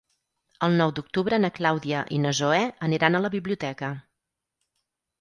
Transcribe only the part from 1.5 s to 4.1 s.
Clàudia i na Zoè aniran a la biblioteca.